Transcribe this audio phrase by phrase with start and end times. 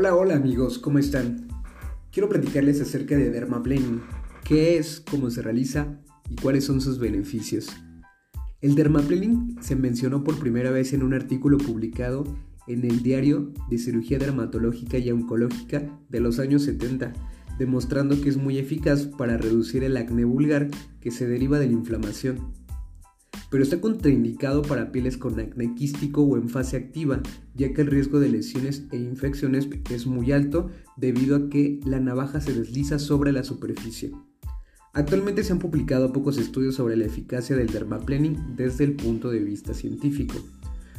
[0.00, 1.48] Hola, hola amigos, ¿cómo están?
[2.12, 4.00] Quiero platicarles acerca de dermaplaning,
[4.44, 5.98] qué es, cómo se realiza
[6.30, 7.66] y cuáles son sus beneficios.
[8.60, 12.22] El dermaplaning se mencionó por primera vez en un artículo publicado
[12.68, 17.12] en el Diario de Cirugía Dermatológica y Oncológica de los años 70,
[17.58, 20.68] demostrando que es muy eficaz para reducir el acné vulgar
[21.00, 22.52] que se deriva de la inflamación
[23.50, 27.20] pero está contraindicado para pieles con acné quístico o en fase activa,
[27.54, 32.00] ya que el riesgo de lesiones e infecciones es muy alto debido a que la
[32.00, 34.12] navaja se desliza sobre la superficie.
[34.92, 39.38] Actualmente se han publicado pocos estudios sobre la eficacia del dermaplaning desde el punto de
[39.38, 40.34] vista científico.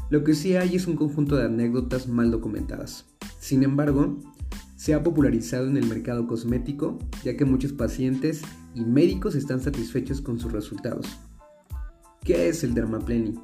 [0.09, 3.06] Lo que sí hay es un conjunto de anécdotas mal documentadas.
[3.40, 4.20] Sin embargo,
[4.76, 8.42] se ha popularizado en el mercado cosmético, ya que muchos pacientes
[8.73, 11.20] y médicos están satisfechos con sus resultados.
[12.23, 13.40] ¿Qué es el dermaplaning?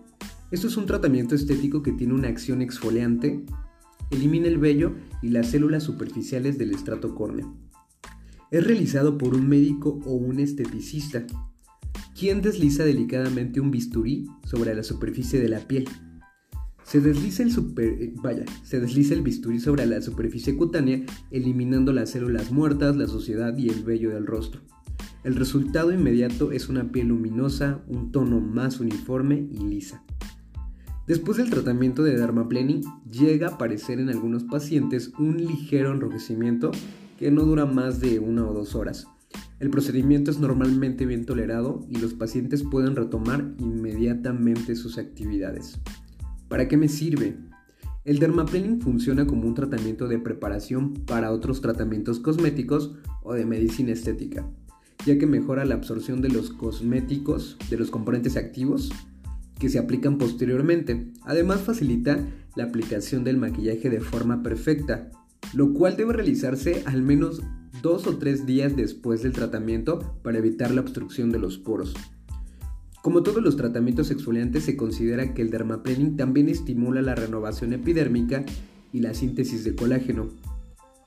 [0.52, 3.44] Esto es un tratamiento estético que tiene una acción exfoliante,
[4.12, 7.56] elimina el vello y las células superficiales del estrato córneo.
[8.52, 11.26] Es realizado por un médico o un esteticista,
[12.18, 15.88] quien desliza delicadamente un bisturí sobre la superficie de la piel.
[16.84, 22.12] Se desliza el, eh, vaya, se desliza el bisturí sobre la superficie cutánea, eliminando las
[22.12, 24.62] células muertas, la suciedad y el vello del rostro.
[25.26, 30.04] El resultado inmediato es una piel luminosa, un tono más uniforme y lisa.
[31.08, 36.70] Después del tratamiento de dermaplaning, llega a aparecer en algunos pacientes un ligero enrojecimiento
[37.18, 39.08] que no dura más de una o dos horas.
[39.60, 45.80] El procedimiento es normalmente bien tolerado y los pacientes pueden retomar inmediatamente sus actividades.
[46.50, 47.36] ¿Para qué me sirve?
[48.04, 53.92] El dermaplaning funciona como un tratamiento de preparación para otros tratamientos cosméticos o de medicina
[53.92, 54.48] estética
[55.06, 58.92] ya que mejora la absorción de los cosméticos, de los componentes activos
[59.60, 61.12] que se aplican posteriormente.
[61.24, 62.26] Además facilita
[62.56, 65.12] la aplicación del maquillaje de forma perfecta,
[65.54, 67.42] lo cual debe realizarse al menos
[67.82, 71.94] dos o tres días después del tratamiento para evitar la obstrucción de los poros.
[73.02, 78.44] Como todos los tratamientos exfoliantes, se considera que el dermaplaning también estimula la renovación epidérmica
[78.92, 80.30] y la síntesis de colágeno.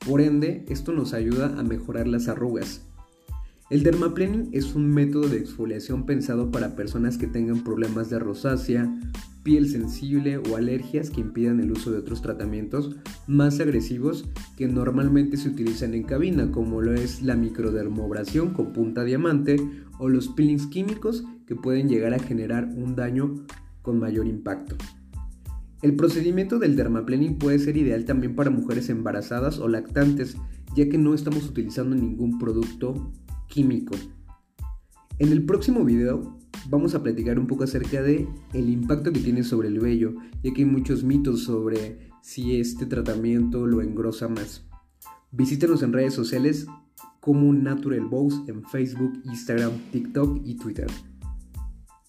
[0.06, 2.82] Por ende, esto nos ayuda a mejorar las arrugas,
[3.70, 8.90] el dermaplaning es un método de exfoliación pensado para personas que tengan problemas de rosácea,
[9.42, 12.96] piel sensible o alergias que impidan el uso de otros tratamientos
[13.26, 19.04] más agresivos que normalmente se utilizan en cabina, como lo es la microdermobración con punta
[19.04, 19.56] diamante
[19.98, 23.34] o los peelings químicos que pueden llegar a generar un daño
[23.82, 24.76] con mayor impacto.
[25.82, 30.36] El procedimiento del dermaplaning puede ser ideal también para mujeres embarazadas o lactantes,
[30.74, 33.12] ya que no estamos utilizando ningún producto
[35.18, 36.38] En el próximo video
[36.68, 40.14] vamos a platicar un poco acerca de el impacto que tiene sobre el vello,
[40.44, 44.64] ya que hay muchos mitos sobre si este tratamiento lo engrosa más.
[45.32, 46.66] Visítenos en redes sociales
[47.20, 50.86] como Natural Bows en Facebook, Instagram, TikTok y Twitter.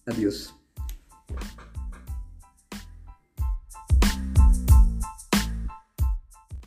[0.06, 0.54] Adiós.